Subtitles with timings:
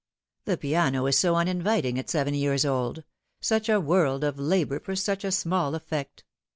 [0.45, 3.03] The piano is so uninviting at seven years old;
[3.39, 6.23] such a world of labour for such a small effect.